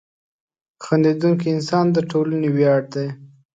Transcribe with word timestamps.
•خندېدونکی 0.83 1.47
انسان 1.55 1.85
د 1.91 1.97
ټولنې 2.11 2.49
ویاړ 2.55 2.81
دی. 2.93 3.07